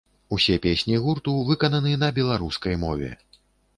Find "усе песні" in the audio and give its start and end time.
0.35-0.95